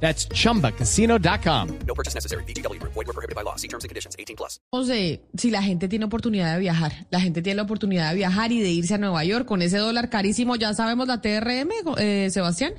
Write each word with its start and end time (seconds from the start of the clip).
That's 0.00 0.28
chumbacasino.com. 0.28 1.68
No 1.86 1.94
purchase 1.94 2.14
necessary. 2.14 2.44
BGW. 2.44 2.80
Void 2.82 2.94
were 2.94 3.12
prohibited 3.12 3.34
by 3.34 3.42
law. 3.42 3.56
See 3.56 3.68
terms 3.68 3.84
and 3.84 3.88
conditions. 3.88 4.14
18 4.18 4.36
plus. 4.36 4.60
de 4.88 5.20
si 5.36 5.50
la 5.50 5.62
gente 5.62 5.88
tiene 5.88 6.04
oportunidad 6.04 6.54
de 6.54 6.60
viajar. 6.60 7.06
La 7.10 7.20
gente 7.20 7.42
tiene 7.42 7.56
la 7.56 7.62
oportunidad 7.62 8.10
de 8.10 8.16
viajar 8.16 8.52
y 8.52 8.60
de 8.60 8.70
irse 8.70 8.94
a 8.94 8.98
Nueva 8.98 9.24
York 9.24 9.46
con 9.46 9.62
ese 9.62 9.78
dólar 9.78 10.10
carísimo. 10.10 10.56
Ya 10.56 10.72
sabemos 10.74 11.08
la 11.08 11.20
TRM, 11.20 11.70
eh, 11.98 12.28
Sebastián. 12.30 12.74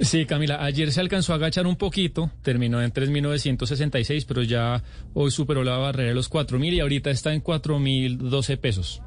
Sí, 0.00 0.26
Camila, 0.26 0.62
ayer 0.62 0.92
se 0.92 1.00
alcanzó 1.00 1.32
a 1.32 1.36
agachar 1.36 1.66
un 1.66 1.76
poquito, 1.76 2.30
terminó 2.42 2.82
en 2.82 2.92
3.966, 2.92 4.26
pero 4.28 4.42
ya 4.42 4.82
hoy 5.14 5.30
superó 5.30 5.64
la 5.64 5.78
barrera 5.78 6.10
de 6.10 6.14
los 6.14 6.30
4.000 6.30 6.74
y 6.74 6.80
ahorita 6.80 7.10
está 7.10 7.32
en 7.32 7.42
4.012 7.42 8.58
pesos. 8.58 9.02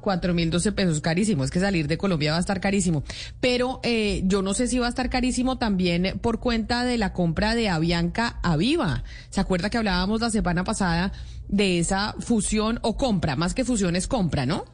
4.012 0.00 0.72
pesos, 0.72 1.00
carísimo. 1.00 1.44
Es 1.44 1.50
que 1.50 1.60
salir 1.60 1.88
de 1.88 1.98
Colombia 1.98 2.32
va 2.32 2.38
a 2.38 2.40
estar 2.40 2.60
carísimo. 2.60 3.02
Pero 3.40 3.80
eh, 3.82 4.22
yo 4.24 4.42
no 4.42 4.54
sé 4.54 4.66
si 4.66 4.78
va 4.78 4.86
a 4.86 4.90
estar 4.90 5.10
carísimo 5.10 5.58
también 5.58 6.18
por 6.20 6.40
cuenta 6.40 6.84
de 6.84 6.98
la 6.98 7.12
compra 7.12 7.54
de 7.54 7.68
Avianca 7.68 8.38
a 8.42 8.56
Viva. 8.56 9.04
¿Se 9.30 9.40
acuerda 9.40 9.70
que 9.70 9.78
hablábamos 9.78 10.20
la 10.20 10.30
semana 10.30 10.64
pasada 10.64 11.12
de 11.48 11.78
esa 11.78 12.14
fusión 12.18 12.78
o 12.82 12.96
compra? 12.96 13.36
Más 13.36 13.54
que 13.54 13.64
fusión 13.64 13.96
es 13.96 14.06
compra, 14.06 14.46
¿no? 14.46 14.64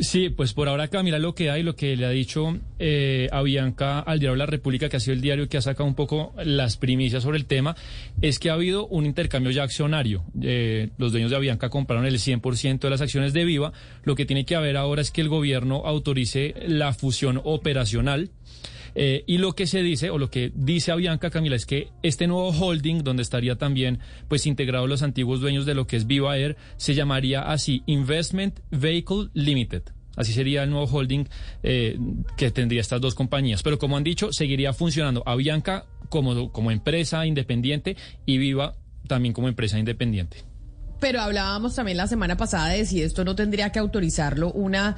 Sí, 0.00 0.28
pues 0.28 0.52
por 0.52 0.68
ahora 0.68 0.86
Camila 0.86 1.18
lo 1.18 1.34
que 1.34 1.50
hay, 1.50 1.64
lo 1.64 1.74
que 1.74 1.96
le 1.96 2.06
ha 2.06 2.10
dicho 2.10 2.56
eh, 2.78 3.28
a 3.32 3.38
al 3.38 4.20
diario 4.20 4.36
La 4.36 4.46
República, 4.46 4.88
que 4.88 4.96
ha 4.96 5.00
sido 5.00 5.14
el 5.14 5.20
diario 5.20 5.48
que 5.48 5.56
ha 5.56 5.60
sacado 5.62 5.88
un 5.88 5.96
poco 5.96 6.34
las 6.44 6.76
primicias 6.76 7.24
sobre 7.24 7.38
el 7.38 7.46
tema, 7.46 7.74
es 8.22 8.38
que 8.38 8.50
ha 8.50 8.52
habido 8.52 8.86
un 8.86 9.06
intercambio 9.06 9.50
ya 9.50 9.64
accionario. 9.64 10.22
Eh, 10.40 10.90
los 10.98 11.10
dueños 11.10 11.30
de 11.30 11.36
Avianca 11.36 11.68
compraron 11.68 12.06
el 12.06 12.14
100% 12.18 12.78
de 12.78 12.90
las 12.90 13.00
acciones 13.00 13.32
de 13.32 13.44
Viva. 13.44 13.72
Lo 14.04 14.14
que 14.14 14.24
tiene 14.24 14.44
que 14.44 14.54
haber 14.54 14.76
ahora 14.76 15.02
es 15.02 15.10
que 15.10 15.20
el 15.20 15.28
gobierno 15.28 15.82
autorice 15.84 16.54
la 16.66 16.94
fusión 16.94 17.40
operacional. 17.42 18.30
Eh, 18.94 19.24
y 19.26 19.38
lo 19.38 19.54
que 19.54 19.66
se 19.66 19.82
dice, 19.82 20.10
o 20.10 20.18
lo 20.18 20.30
que 20.30 20.52
dice 20.54 20.92
Avianca 20.92 21.30
Camila, 21.30 21.56
es 21.56 21.66
que 21.66 21.88
este 22.02 22.26
nuevo 22.26 22.50
holding, 22.50 23.02
donde 23.02 23.22
estaría 23.22 23.56
también 23.56 24.00
pues 24.28 24.46
integrados 24.46 24.88
los 24.88 25.02
antiguos 25.02 25.40
dueños 25.40 25.66
de 25.66 25.74
lo 25.74 25.86
que 25.86 25.96
es 25.96 26.06
Viva 26.06 26.36
Air, 26.36 26.56
se 26.76 26.94
llamaría 26.94 27.42
así 27.42 27.82
Investment 27.86 28.60
Vehicle 28.70 29.28
Limited. 29.34 29.82
Así 30.16 30.32
sería 30.32 30.64
el 30.64 30.70
nuevo 30.70 30.86
holding 30.86 31.26
eh, 31.62 31.96
que 32.36 32.50
tendría 32.50 32.80
estas 32.80 33.00
dos 33.00 33.14
compañías. 33.14 33.62
Pero 33.62 33.78
como 33.78 33.96
han 33.96 34.02
dicho, 34.02 34.32
seguiría 34.32 34.72
funcionando 34.72 35.22
Avianca 35.24 35.86
como, 36.08 36.50
como 36.50 36.72
empresa 36.72 37.24
independiente 37.24 37.96
y 38.26 38.38
Viva 38.38 38.74
también 39.06 39.32
como 39.32 39.48
empresa 39.48 39.78
independiente. 39.78 40.44
Pero 41.00 41.20
hablábamos 41.20 41.76
también 41.76 41.96
la 41.96 42.08
semana 42.08 42.36
pasada 42.36 42.70
de 42.70 42.84
si 42.84 43.02
esto 43.02 43.24
no 43.24 43.36
tendría 43.36 43.70
que 43.70 43.78
autorizarlo 43.78 44.50
una 44.52 44.96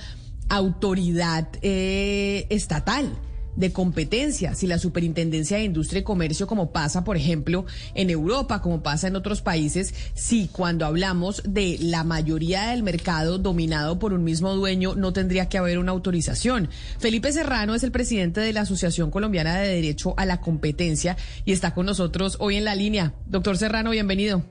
autoridad 0.48 1.48
eh, 1.62 2.47
estatal 2.48 3.10
de 3.56 3.72
competencia, 3.72 4.54
si 4.54 4.66
la 4.66 4.78
Superintendencia 4.78 5.56
de 5.56 5.64
Industria 5.64 6.00
y 6.00 6.04
Comercio, 6.04 6.46
como 6.46 6.72
pasa, 6.72 7.04
por 7.04 7.16
ejemplo, 7.16 7.66
en 7.94 8.10
Europa, 8.10 8.62
como 8.62 8.82
pasa 8.82 9.08
en 9.08 9.16
otros 9.16 9.42
países, 9.42 10.12
si 10.14 10.48
cuando 10.48 10.86
hablamos 10.86 11.42
de 11.46 11.76
la 11.80 12.04
mayoría 12.04 12.70
del 12.70 12.82
mercado 12.82 13.38
dominado 13.38 13.98
por 13.98 14.12
un 14.12 14.24
mismo 14.24 14.54
dueño, 14.54 14.94
no 14.94 15.12
tendría 15.12 15.48
que 15.48 15.58
haber 15.58 15.78
una 15.78 15.92
autorización. 15.92 16.68
Felipe 16.98 17.32
Serrano 17.32 17.74
es 17.74 17.82
el 17.84 17.92
presidente 17.92 18.40
de 18.40 18.52
la 18.52 18.62
Asociación 18.62 19.10
Colombiana 19.10 19.58
de 19.58 19.69
Derecho 19.69 20.14
a 20.16 20.26
la 20.26 20.41
Competencia 20.41 21.16
y 21.44 21.52
está 21.52 21.75
con 21.75 21.86
nosotros 21.86 22.36
hoy 22.41 22.56
en 22.56 22.64
la 22.64 22.75
línea. 22.75 23.14
Doctor 23.26 23.56
Serrano, 23.56 23.91
bienvenido. 23.91 24.44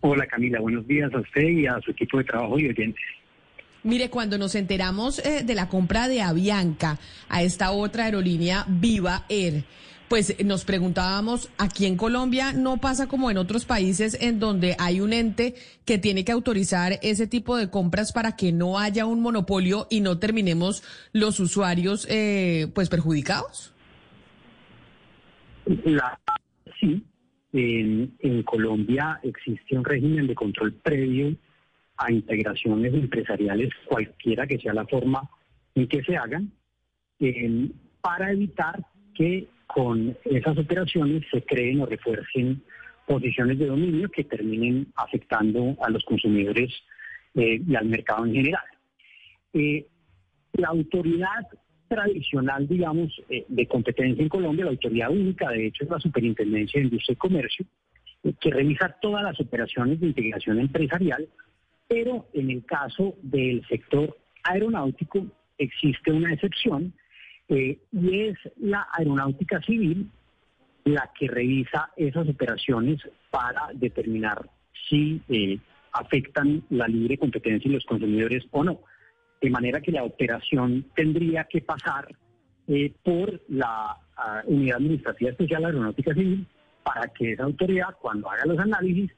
Hola 0.00 0.26
Camila, 0.26 0.60
buenos 0.60 0.86
días 0.86 1.12
a 1.12 1.18
usted 1.18 1.42
y 1.42 1.66
a 1.66 1.80
su 1.80 1.90
equipo 1.90 2.18
de 2.18 2.24
trabajo 2.24 2.58
y 2.58 2.68
oyentes. 2.68 3.02
Mire, 3.84 4.10
cuando 4.10 4.38
nos 4.38 4.54
enteramos 4.54 5.20
eh, 5.20 5.44
de 5.44 5.54
la 5.54 5.68
compra 5.68 6.08
de 6.08 6.20
Avianca 6.20 6.98
a 7.28 7.42
esta 7.42 7.70
otra 7.70 8.04
aerolínea 8.04 8.64
Viva 8.68 9.24
Air, 9.28 9.64
pues 10.08 10.42
nos 10.44 10.64
preguntábamos, 10.64 11.50
aquí 11.58 11.86
en 11.86 11.96
Colombia 11.96 12.52
no 12.52 12.78
pasa 12.78 13.06
como 13.06 13.30
en 13.30 13.36
otros 13.36 13.66
países 13.66 14.16
en 14.20 14.40
donde 14.40 14.74
hay 14.78 15.00
un 15.00 15.12
ente 15.12 15.54
que 15.84 15.98
tiene 15.98 16.24
que 16.24 16.32
autorizar 16.32 16.98
ese 17.02 17.26
tipo 17.26 17.56
de 17.56 17.70
compras 17.70 18.12
para 18.12 18.34
que 18.34 18.50
no 18.50 18.78
haya 18.78 19.06
un 19.06 19.20
monopolio 19.20 19.86
y 19.90 20.00
no 20.00 20.18
terminemos 20.18 20.82
los 21.12 21.38
usuarios 21.40 22.06
eh, 22.10 22.68
pues 22.74 22.88
perjudicados. 22.88 23.74
La, 25.84 26.18
sí, 26.80 27.04
en, 27.52 28.16
en 28.20 28.42
Colombia 28.42 29.20
existe 29.22 29.76
un 29.76 29.84
régimen 29.84 30.26
de 30.26 30.34
control 30.34 30.72
previo 30.72 31.36
a 31.98 32.12
integraciones 32.12 32.94
empresariales, 32.94 33.70
cualquiera 33.86 34.46
que 34.46 34.58
sea 34.58 34.72
la 34.72 34.86
forma 34.86 35.28
en 35.74 35.88
que 35.88 36.02
se 36.02 36.16
hagan, 36.16 36.52
eh, 37.20 37.68
para 38.00 38.32
evitar 38.32 38.86
que 39.14 39.48
con 39.66 40.16
esas 40.24 40.56
operaciones 40.56 41.24
se 41.30 41.42
creen 41.42 41.80
o 41.80 41.86
refuercen 41.86 42.62
posiciones 43.06 43.58
de 43.58 43.66
dominio 43.66 44.08
que 44.10 44.24
terminen 44.24 44.86
afectando 44.94 45.76
a 45.82 45.90
los 45.90 46.04
consumidores 46.04 46.72
eh, 47.34 47.60
y 47.66 47.74
al 47.74 47.86
mercado 47.86 48.24
en 48.24 48.34
general. 48.34 48.64
Eh, 49.52 49.84
la 50.52 50.68
autoridad 50.68 51.48
tradicional, 51.88 52.68
digamos, 52.68 53.10
de 53.48 53.66
competencia 53.66 54.22
en 54.22 54.28
Colombia, 54.28 54.66
la 54.66 54.72
autoridad 54.72 55.10
única, 55.10 55.48
de 55.50 55.66
hecho, 55.66 55.84
es 55.84 55.90
la 55.90 55.98
Superintendencia 55.98 56.78
de 56.78 56.86
Industria 56.86 57.14
y 57.14 57.16
Comercio, 57.16 57.66
que 58.40 58.50
revisa 58.50 58.94
todas 59.00 59.22
las 59.22 59.40
operaciones 59.40 59.98
de 60.00 60.08
integración 60.08 60.60
empresarial 60.60 61.26
pero 61.88 62.26
en 62.34 62.50
el 62.50 62.64
caso 62.64 63.16
del 63.22 63.66
sector 63.66 64.16
aeronáutico 64.44 65.26
existe 65.56 66.12
una 66.12 66.32
excepción 66.32 66.92
eh, 67.48 67.78
y 67.92 68.20
es 68.20 68.36
la 68.58 68.86
aeronáutica 68.92 69.60
civil 69.62 70.10
la 70.84 71.10
que 71.18 71.28
revisa 71.28 71.90
esas 71.96 72.28
operaciones 72.28 73.00
para 73.30 73.68
determinar 73.74 74.48
si 74.88 75.20
eh, 75.28 75.58
afectan 75.92 76.62
la 76.70 76.86
libre 76.88 77.18
competencia 77.18 77.68
de 77.68 77.76
los 77.76 77.84
consumidores 77.84 78.44
o 78.50 78.64
no. 78.64 78.80
De 79.40 79.50
manera 79.50 79.80
que 79.80 79.92
la 79.92 80.04
operación 80.04 80.86
tendría 80.94 81.44
que 81.44 81.60
pasar 81.60 82.08
eh, 82.68 82.92
por 83.02 83.40
la 83.48 83.96
ah, 84.16 84.42
Unidad 84.46 84.76
Administrativa 84.76 85.30
Especial 85.30 85.64
Aeronáutica 85.64 86.14
Civil 86.14 86.46
para 86.82 87.08
que 87.08 87.32
esa 87.32 87.44
autoridad, 87.44 87.96
cuando 88.00 88.30
haga 88.30 88.46
los 88.46 88.58
análisis, 88.58 89.10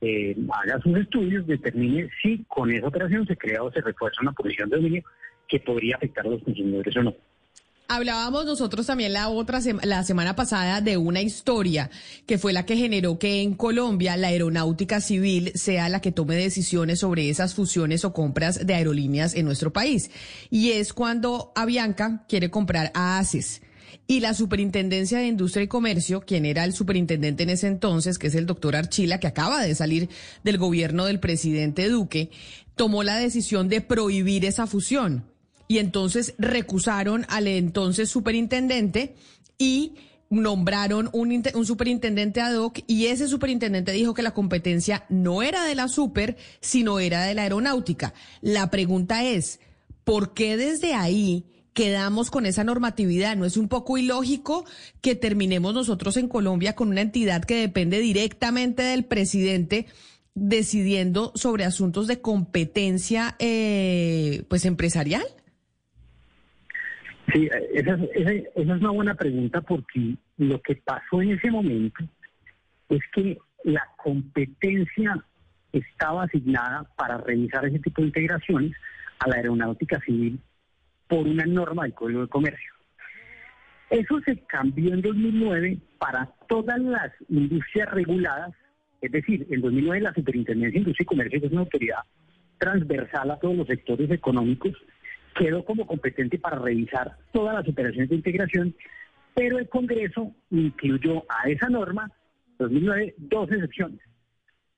eh, 0.00 0.36
haga 0.52 0.80
sus 0.80 0.96
estudios, 0.98 1.46
determine 1.46 2.08
si 2.22 2.44
con 2.48 2.70
esa 2.70 2.86
operación 2.86 3.26
se 3.26 3.36
crea 3.36 3.62
o 3.62 3.72
se 3.72 3.80
refuerza 3.80 4.20
una 4.22 4.32
posición 4.32 4.68
de 4.68 4.76
dominio 4.76 5.04
que 5.48 5.60
podría 5.60 5.96
afectar 5.96 6.26
a 6.26 6.30
los 6.30 6.42
consumidores 6.42 6.96
o 6.96 7.02
no. 7.02 7.14
Hablábamos 7.88 8.46
nosotros 8.46 8.84
también 8.86 9.12
la 9.12 9.28
otra 9.28 9.60
la 9.84 10.02
semana 10.02 10.34
pasada 10.34 10.80
de 10.80 10.96
una 10.96 11.22
historia 11.22 11.88
que 12.26 12.36
fue 12.36 12.52
la 12.52 12.66
que 12.66 12.76
generó 12.76 13.16
que 13.16 13.42
en 13.42 13.54
Colombia 13.54 14.16
la 14.16 14.26
aeronáutica 14.28 15.00
civil 15.00 15.52
sea 15.54 15.88
la 15.88 16.00
que 16.00 16.10
tome 16.10 16.34
decisiones 16.34 16.98
sobre 16.98 17.30
esas 17.30 17.54
fusiones 17.54 18.04
o 18.04 18.12
compras 18.12 18.66
de 18.66 18.74
aerolíneas 18.74 19.36
en 19.36 19.44
nuestro 19.44 19.72
país. 19.72 20.10
Y 20.50 20.72
es 20.72 20.92
cuando 20.92 21.52
Avianca 21.54 22.24
quiere 22.28 22.50
comprar 22.50 22.90
a 22.92 23.18
ACES 23.18 23.62
y 24.06 24.20
la 24.20 24.34
Superintendencia 24.34 25.18
de 25.18 25.26
Industria 25.26 25.64
y 25.64 25.68
Comercio, 25.68 26.20
quien 26.20 26.46
era 26.46 26.64
el 26.64 26.72
superintendente 26.72 27.42
en 27.42 27.50
ese 27.50 27.66
entonces, 27.66 28.18
que 28.18 28.28
es 28.28 28.34
el 28.34 28.46
doctor 28.46 28.76
Archila, 28.76 29.20
que 29.20 29.26
acaba 29.26 29.62
de 29.62 29.74
salir 29.74 30.08
del 30.44 30.58
gobierno 30.58 31.04
del 31.04 31.20
presidente 31.20 31.88
Duque, 31.88 32.30
tomó 32.74 33.02
la 33.02 33.16
decisión 33.16 33.68
de 33.68 33.80
prohibir 33.80 34.44
esa 34.44 34.66
fusión. 34.66 35.24
Y 35.68 35.78
entonces 35.78 36.34
recusaron 36.38 37.26
al 37.28 37.48
entonces 37.48 38.08
superintendente 38.08 39.16
y 39.58 39.94
nombraron 40.30 41.08
un, 41.12 41.42
superintendente 41.64 42.40
ad 42.40 42.56
hoc 42.56 42.80
y 42.86 43.06
ese 43.06 43.28
superintendente 43.28 43.92
dijo 43.92 44.14
que 44.14 44.22
la 44.22 44.34
competencia 44.34 45.04
no 45.08 45.42
era 45.42 45.64
de 45.64 45.74
la 45.74 45.88
super, 45.88 46.36
sino 46.60 46.98
era 46.98 47.24
de 47.24 47.34
la 47.34 47.42
aeronáutica. 47.42 48.12
La 48.40 48.70
pregunta 48.70 49.24
es, 49.24 49.60
¿por 50.04 50.34
qué 50.34 50.56
desde 50.56 50.94
ahí 50.94 51.44
quedamos 51.76 52.30
con 52.30 52.46
esa 52.46 52.64
normatividad. 52.64 53.36
¿No 53.36 53.44
es 53.44 53.56
un 53.56 53.68
poco 53.68 53.98
ilógico 53.98 54.64
que 55.02 55.14
terminemos 55.14 55.74
nosotros 55.74 56.16
en 56.16 56.26
Colombia 56.26 56.74
con 56.74 56.88
una 56.88 57.02
entidad 57.02 57.44
que 57.44 57.56
depende 57.56 58.00
directamente 58.00 58.82
del 58.82 59.04
presidente 59.04 59.86
decidiendo 60.34 61.32
sobre 61.34 61.64
asuntos 61.64 62.06
de 62.06 62.20
competencia 62.20 63.36
eh, 63.38 64.42
pues 64.48 64.64
empresarial? 64.64 65.22
Sí, 67.32 67.48
esa, 67.74 67.98
es 68.14 68.66
una 68.66 68.90
buena 68.90 69.14
pregunta 69.14 69.60
porque 69.60 70.16
lo 70.38 70.60
que 70.62 70.76
pasó 70.76 71.20
en 71.20 71.32
ese 71.32 71.50
momento 71.50 72.04
es 72.88 73.00
que 73.14 73.36
la 73.64 73.82
competencia 74.02 75.22
estaba 75.72 76.24
asignada 76.24 76.88
para 76.96 77.18
realizar 77.18 77.66
ese 77.66 77.80
tipo 77.80 78.00
de 78.00 78.08
integraciones 78.08 78.72
a 79.18 79.28
la 79.28 79.36
aeronáutica 79.36 80.00
civil 80.00 80.40
por 81.08 81.26
una 81.26 81.44
norma 81.46 81.84
del 81.84 81.94
Código 81.94 82.22
de 82.22 82.28
Comercio. 82.28 82.72
Eso 83.90 84.20
se 84.24 84.36
cambió 84.46 84.94
en 84.94 85.02
2009 85.02 85.78
para 85.98 86.26
todas 86.48 86.78
las 86.80 87.12
industrias 87.28 87.90
reguladas, 87.92 88.52
es 89.00 89.12
decir, 89.12 89.46
en 89.50 89.60
2009 89.60 90.00
la 90.00 90.14
Superintendencia 90.14 90.72
de 90.72 90.78
Industria 90.78 91.04
y 91.04 91.06
Comercio, 91.06 91.40
que 91.40 91.46
es 91.46 91.52
una 91.52 91.60
autoridad 91.62 92.00
transversal 92.58 93.30
a 93.30 93.38
todos 93.38 93.56
los 93.56 93.66
sectores 93.66 94.10
económicos, 94.10 94.72
quedó 95.36 95.64
como 95.64 95.86
competente 95.86 96.38
para 96.38 96.58
revisar 96.58 97.16
todas 97.32 97.54
las 97.54 97.68
operaciones 97.68 98.08
de 98.08 98.16
integración, 98.16 98.74
pero 99.34 99.58
el 99.58 99.68
Congreso 99.68 100.34
incluyó 100.50 101.24
a 101.28 101.48
esa 101.48 101.68
norma, 101.68 102.10
2009, 102.58 103.14
dos 103.18 103.52
excepciones. 103.52 104.00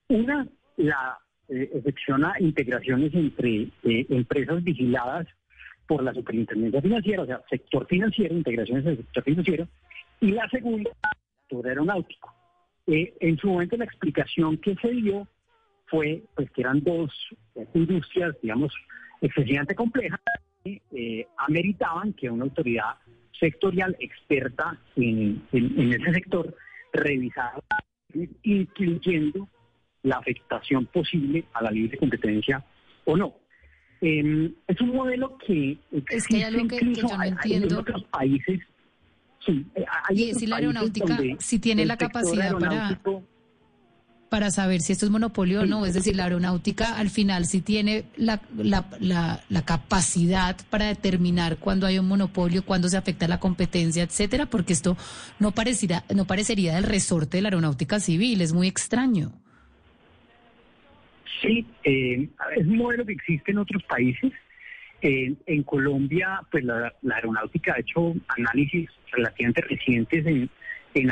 Una, 0.08 0.46
la 0.76 1.18
eh, 1.48 1.70
excepción 1.74 2.24
a 2.24 2.34
integraciones 2.40 3.14
entre 3.14 3.70
eh, 3.84 4.06
empresas 4.10 4.62
vigiladas 4.64 5.26
por 5.88 6.04
la 6.04 6.12
superintendencia 6.12 6.82
financiera, 6.82 7.22
o 7.22 7.26
sea, 7.26 7.40
sector 7.48 7.86
financiero, 7.86 8.34
integraciones 8.34 8.84
del 8.84 8.98
sector 8.98 9.24
financiero, 9.24 9.68
y 10.20 10.30
la 10.32 10.48
segunda, 10.50 10.90
sector 11.40 11.66
aeronáutico. 11.66 12.32
Eh, 12.86 13.14
en 13.20 13.38
su 13.38 13.48
momento 13.48 13.76
la 13.76 13.86
explicación 13.86 14.58
que 14.58 14.76
se 14.76 14.88
dio 14.90 15.26
fue 15.86 16.22
pues 16.34 16.50
que 16.50 16.60
eran 16.60 16.82
dos 16.82 17.10
industrias, 17.74 18.36
digamos, 18.42 18.72
excesivamente 19.22 19.74
complejas, 19.74 20.20
que 20.62 20.82
eh, 20.92 21.26
ameritaban 21.38 22.12
que 22.12 22.30
una 22.30 22.44
autoridad 22.44 22.96
sectorial 23.40 23.96
experta 23.98 24.78
en, 24.96 25.42
en 25.52 25.92
ese 25.94 26.12
sector 26.12 26.54
revisara, 26.92 27.60
incluyendo 28.42 29.48
la 30.02 30.16
afectación 30.16 30.86
posible 30.86 31.44
a 31.54 31.62
la 31.62 31.70
libre 31.70 31.96
competencia 31.96 32.62
o 33.04 33.16
no. 33.16 33.36
Eh, 34.00 34.52
es 34.66 34.80
un 34.80 34.94
modelo 34.94 35.36
que 35.38 35.78
es 36.10 36.26
que 36.26 36.36
hay 36.36 36.42
algo 36.44 36.68
que, 36.68 36.78
que 36.78 36.94
yo 36.94 37.08
no 37.08 37.22
entiendo. 37.24 37.66
en 37.66 37.76
otros 37.76 38.04
países. 38.04 38.60
Sí, 39.44 39.66
eh, 39.74 39.84
hay 40.08 40.22
y 40.24 40.30
es 40.30 40.38
si 40.38 40.46
la 40.46 40.56
aeronáutica 40.56 41.18
si 41.38 41.58
tiene 41.58 41.86
la 41.86 41.96
capacidad 41.96 42.52
para 42.58 43.00
para 44.28 44.50
saber 44.50 44.80
si 44.80 44.92
esto 44.92 45.06
es 45.06 45.10
monopolio 45.10 45.62
o 45.62 45.66
no. 45.66 45.86
Es 45.86 45.94
decir, 45.94 46.14
la 46.14 46.24
aeronáutica 46.24 46.96
al 46.96 47.10
final 47.10 47.46
sí 47.46 47.60
tiene 47.60 48.04
la, 48.16 48.40
la, 48.56 48.86
la, 49.00 49.42
la, 49.48 49.62
capacidad 49.62 50.56
para 50.70 50.86
determinar 50.86 51.56
cuándo 51.56 51.86
hay 51.86 51.98
un 51.98 52.06
monopolio, 52.06 52.64
cuándo 52.64 52.88
se 52.88 52.96
afecta 52.96 53.28
la 53.28 53.40
competencia, 53.40 54.02
etcétera, 54.02 54.46
porque 54.46 54.72
esto 54.72 54.96
no 55.38 55.52
pareciera, 55.52 56.04
no 56.14 56.26
parecería 56.26 56.74
del 56.74 56.84
resorte 56.84 57.38
de 57.38 57.42
la 57.42 57.48
aeronáutica 57.48 58.00
civil, 58.00 58.40
es 58.42 58.52
muy 58.52 58.68
extraño. 58.68 59.32
Sí, 61.42 61.66
eh, 61.84 62.28
es 62.56 62.66
un 62.66 62.76
modelo 62.76 63.04
que 63.04 63.12
existe 63.12 63.52
en 63.52 63.58
otros 63.58 63.82
países. 63.84 64.32
en 65.00 65.62
Colombia, 65.62 66.40
pues 66.50 66.64
la, 66.64 66.92
aeronáutica 67.14 67.74
ha 67.74 67.80
hecho 67.80 68.14
análisis 68.36 68.90
relativamente 69.12 69.60
recientes 69.62 70.26
en, 70.26 70.50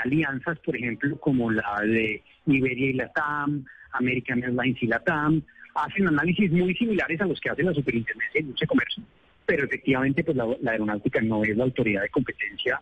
alianzas, 0.03 0.59
por 0.59 0.75
ejemplo, 0.75 1.17
como 1.21 1.53
la 1.53 1.81
de 1.83 2.23
Iberia 2.47 2.91
y 2.91 2.93
Latam, 2.95 3.65
American 3.93 4.43
Airlines 4.43 4.83
y 4.83 4.87
Latam. 4.87 5.43
Hacen 5.75 6.09
análisis 6.09 6.51
muy 6.51 6.75
similares 6.75 7.21
a 7.21 7.27
los 7.27 7.39
que 7.39 7.51
hace 7.51 7.63
la 7.63 7.75
Superintendencia 7.75 8.33
de 8.33 8.41
Industria 8.41 8.67
Comercio, 8.67 9.03
pero 9.45 9.65
efectivamente 9.65 10.25
pues 10.25 10.37
la, 10.37 10.47
la 10.63 10.73
aeronáutica 10.73 11.21
no 11.21 11.45
es 11.45 11.57
la 11.57 11.65
autoridad 11.65 12.03
de 12.03 12.09
competencia 12.09 12.81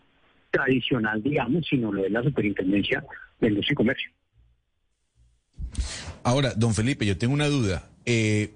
tradicional, 0.50 1.22
digamos, 1.22 1.66
sino 1.66 1.92
lo 1.92 2.06
es 2.06 2.12
la 2.12 2.22
Superintendencia 2.22 3.04
de 3.40 3.48
Industria 3.48 3.72
y 3.72 3.76
Comercio. 3.76 4.10
Ahora, 6.22 6.54
don 6.54 6.74
Felipe, 6.74 7.06
yo 7.06 7.18
tengo 7.18 7.34
una 7.34 7.48
duda. 7.48 7.88
Eh, 8.06 8.54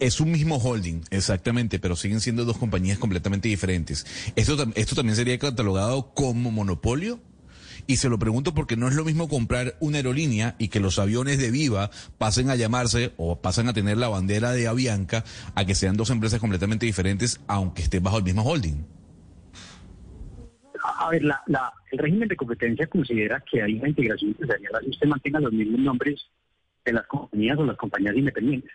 es 0.00 0.20
un 0.20 0.32
mismo 0.32 0.56
holding, 0.56 1.02
exactamente, 1.10 1.78
pero 1.78 1.94
siguen 1.94 2.20
siendo 2.20 2.44
dos 2.44 2.58
compañías 2.58 2.98
completamente 2.98 3.48
diferentes. 3.48 4.04
¿Esto, 4.34 4.66
¿Esto 4.74 4.96
también 4.96 5.16
sería 5.16 5.38
catalogado 5.38 6.12
como 6.12 6.50
monopolio? 6.50 7.20
Y 7.86 7.96
se 7.96 8.08
lo 8.08 8.18
pregunto 8.18 8.54
porque 8.54 8.76
no 8.76 8.88
es 8.88 8.94
lo 8.94 9.04
mismo 9.04 9.28
comprar 9.28 9.76
una 9.80 9.98
aerolínea 9.98 10.54
y 10.58 10.68
que 10.68 10.80
los 10.80 10.98
aviones 10.98 11.38
de 11.38 11.50
Viva 11.50 11.90
pasen 12.18 12.50
a 12.50 12.56
llamarse 12.56 13.12
o 13.16 13.40
pasen 13.40 13.68
a 13.68 13.72
tener 13.72 13.96
la 13.96 14.08
bandera 14.08 14.52
de 14.52 14.68
Avianca 14.68 15.24
a 15.54 15.64
que 15.64 15.74
sean 15.74 15.96
dos 15.96 16.10
empresas 16.10 16.40
completamente 16.40 16.86
diferentes, 16.86 17.40
aunque 17.46 17.82
estén 17.82 18.02
bajo 18.02 18.18
el 18.18 18.24
mismo 18.24 18.42
holding. 18.42 18.84
A 21.00 21.08
ver, 21.08 21.24
la, 21.24 21.42
el 21.92 21.98
régimen 21.98 22.28
de 22.28 22.36
competencia 22.36 22.86
considera 22.86 23.42
que 23.50 23.62
hay 23.62 23.78
una 23.78 23.88
integración 23.88 24.32
empresarial, 24.32 24.84
usted 24.86 25.08
mantenga 25.08 25.40
los 25.40 25.50
mismos 25.50 25.80
nombres 25.80 26.28
de 26.84 26.92
las 26.92 27.06
compañías 27.06 27.56
o 27.58 27.64
las 27.64 27.78
compañías 27.78 28.16
independientes. 28.16 28.70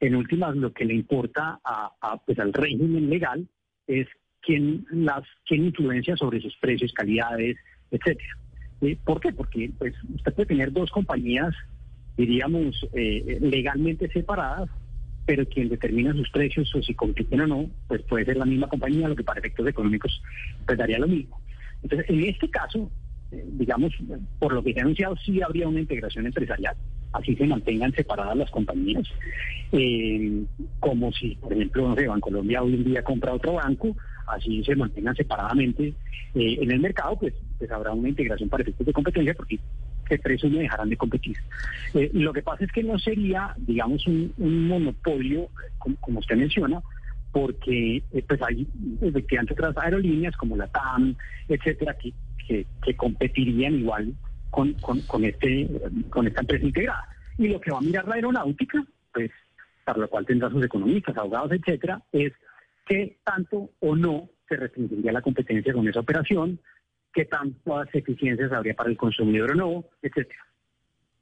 En 0.00 0.16
últimas, 0.16 0.56
lo 0.56 0.72
que 0.72 0.86
le 0.86 0.94
importa 0.94 1.60
a, 1.62 2.16
pues, 2.24 2.38
al 2.38 2.54
régimen 2.54 3.10
legal 3.10 3.46
es 3.86 4.06
quién, 4.40 4.86
las, 4.90 5.24
quién 5.46 5.66
influencia 5.66 6.16
sobre 6.16 6.40
sus 6.40 6.56
precios, 6.56 6.90
calidades, 6.94 7.58
etcétera. 7.90 8.38
Eh, 8.80 8.96
¿Por 9.04 9.20
qué? 9.20 9.34
Porque 9.34 9.70
pues, 9.78 9.92
usted 10.14 10.32
puede 10.32 10.46
tener 10.46 10.72
dos 10.72 10.90
compañías, 10.90 11.54
diríamos, 12.16 12.80
eh, 12.94 13.40
legalmente 13.42 14.08
separadas, 14.08 14.70
pero 15.26 15.44
quien 15.44 15.68
determina 15.68 16.14
sus 16.14 16.30
precios 16.30 16.74
o 16.74 16.80
si 16.82 16.94
compiten 16.94 17.42
o 17.42 17.46
no, 17.46 17.70
pues 17.88 18.00
puede 18.04 18.24
ser 18.24 18.38
la 18.38 18.46
misma 18.46 18.68
compañía, 18.68 19.06
lo 19.06 19.16
que 19.16 19.22
para 19.24 19.40
efectos 19.40 19.66
económicos 19.66 20.22
pues 20.64 20.78
daría 20.78 20.98
lo 20.98 21.06
mismo. 21.06 21.38
Entonces, 21.82 22.08
en 22.10 22.24
este 22.24 22.50
caso, 22.50 22.90
eh, 23.32 23.44
digamos, 23.52 23.92
por 24.38 24.52
lo 24.52 24.62
que 24.62 24.72
se 24.72 24.80
ha 24.80 24.82
anunciado, 24.82 25.16
sí 25.16 25.42
habría 25.42 25.68
una 25.68 25.80
integración 25.80 26.26
empresarial 26.26 26.76
así 27.12 27.34
se 27.36 27.46
mantengan 27.46 27.92
separadas 27.92 28.36
las 28.36 28.50
compañías, 28.50 29.06
eh, 29.72 30.44
como 30.80 31.12
si, 31.12 31.36
por 31.36 31.52
ejemplo, 31.52 31.88
no 31.88 31.96
sé, 31.96 32.06
Bancolombia 32.06 32.62
hoy 32.62 32.74
en 32.74 32.84
día 32.84 33.02
compra 33.02 33.34
otro 33.34 33.54
banco, 33.54 33.96
así 34.26 34.62
se 34.64 34.76
mantengan 34.76 35.14
separadamente 35.14 35.94
eh, 36.34 36.58
en 36.60 36.70
el 36.70 36.80
mercado, 36.80 37.16
pues, 37.18 37.34
pues 37.58 37.70
habrá 37.70 37.92
una 37.92 38.08
integración 38.08 38.48
para 38.48 38.62
efectos 38.62 38.86
de 38.86 38.92
competencia 38.92 39.34
porque 39.34 39.58
que 40.08 40.18
precios 40.18 40.50
no 40.50 40.58
dejarán 40.58 40.88
de 40.88 40.96
competir. 40.96 41.36
Eh, 41.92 42.10
lo 42.14 42.32
que 42.32 42.42
pasa 42.42 42.64
es 42.64 42.72
que 42.72 42.82
no 42.82 42.98
sería, 42.98 43.54
digamos, 43.58 44.06
un, 44.06 44.32
monopolio, 44.68 45.48
como, 45.78 46.18
usted 46.18 46.36
menciona, 46.36 46.80
porque 47.38 48.02
pues 48.26 48.42
hay 48.42 48.66
efectivamente 49.00 49.52
otras 49.52 49.76
aerolíneas 49.76 50.36
como 50.36 50.56
la 50.56 50.66
TAM, 50.66 51.14
etcétera, 51.48 51.96
que, 51.96 52.12
que 52.82 52.96
competirían 52.96 53.74
igual 53.74 54.12
con, 54.50 54.74
con, 54.74 55.24
este, 55.24 55.68
con 56.10 56.26
esta 56.26 56.40
empresa 56.40 56.66
integrada. 56.66 57.08
Y 57.36 57.46
lo 57.46 57.60
que 57.60 57.70
va 57.70 57.78
a 57.78 57.82
mirar 57.82 58.08
la 58.08 58.16
aeronáutica, 58.16 58.84
pues, 59.12 59.30
para 59.84 60.00
lo 60.00 60.08
cual 60.08 60.26
tendrá 60.26 60.50
sus 60.50 60.64
economistas, 60.64 61.16
abogados, 61.16 61.52
etcétera, 61.52 62.02
es 62.10 62.32
qué 62.86 63.18
tanto 63.22 63.70
o 63.78 63.94
no 63.94 64.28
se 64.48 64.56
restringiría 64.56 65.12
la 65.12 65.22
competencia 65.22 65.72
con 65.72 65.86
esa 65.86 66.00
operación, 66.00 66.58
qué 67.14 67.24
tantas 67.24 67.94
eficiencias 67.94 68.50
habría 68.50 68.74
para 68.74 68.90
el 68.90 68.96
consumidor 68.96 69.52
o 69.52 69.54
no, 69.54 69.84
etcétera. 70.02 70.44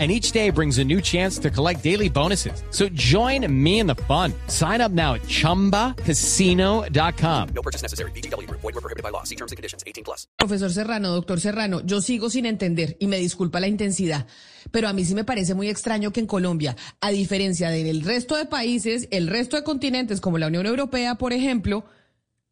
and 0.00 0.10
each 0.10 0.32
day 0.32 0.48
brings 0.48 0.78
a 0.78 0.84
new 0.84 1.02
chance 1.02 1.38
to 1.38 1.50
collect 1.50 1.82
daily 1.82 2.08
bonuses. 2.08 2.62
So 2.70 2.88
join 2.88 3.46
me 3.52 3.80
in 3.80 3.86
the 3.86 3.96
fun. 4.08 4.32
Sign 4.46 4.80
up 4.80 4.92
now 4.92 5.12
at 5.14 5.20
ChumbaCasino.com. 5.22 7.48
No 7.54 7.62
purchase 7.62 7.82
necessary. 7.82 8.12
BGW. 8.12 8.48
Void 8.50 8.62
were 8.62 8.80
prohibited 8.80 9.02
by 9.02 9.10
law. 9.10 9.24
See 9.24 9.36
terms 9.36 9.52
and 9.52 9.58
conditions. 9.58 9.84
18 9.86 10.04
plus. 10.04 10.26
Profesor 10.38 10.70
Serrano, 10.70 11.10
doctor 11.10 11.38
Serrano, 11.38 11.82
yo 11.84 12.00
sigo 12.00 12.30
sin 12.30 12.46
entender 12.46 12.96
y 12.98 13.08
me 13.08 13.18
disculpa 13.18 13.60
la 13.60 13.68
intensidad, 13.68 14.26
pero 14.70 14.88
a 14.88 14.94
mí 14.94 15.04
sí 15.04 15.14
me 15.14 15.24
parece 15.24 15.54
muy 15.54 15.68
extraño 15.68 16.12
que 16.12 16.20
en 16.20 16.26
Colombia, 16.26 16.76
a 17.00 17.10
diferencia 17.10 17.68
del 17.68 18.00
resto 18.02 18.36
de 18.36 18.46
países, 18.46 19.06
el 19.10 19.26
resto 19.26 19.56
de 19.56 19.64
continentes 19.64 20.22
como 20.22 20.38
la 20.38 20.46
Unión 20.46 20.64
Europea, 20.64 21.16
por 21.16 21.34
ejemplo, 21.34 21.84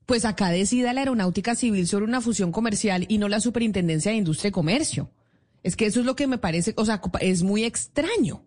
pues 0.07 0.25
acá 0.25 0.50
decida 0.50 0.93
la 0.93 1.00
aeronáutica 1.00 1.55
civil 1.55 1.87
sobre 1.87 2.05
una 2.05 2.21
fusión 2.21 2.52
comercial 2.52 3.07
y 3.09 3.19
no 3.19 3.28
la 3.28 3.40
superintendencia 3.40 4.11
de 4.11 4.19
industria 4.19 4.49
y 4.49 4.52
comercio. 4.52 5.11
Es 5.62 5.77
que 5.77 5.87
eso 5.87 6.00
es 6.00 6.07
lo 6.07 6.17
que 6.17 6.27
me 6.27 6.38
parece, 6.38 6.75
o 6.77 6.85
sea, 6.85 7.00
es 7.21 7.43
muy 7.43 7.65
extraño. 7.65 8.45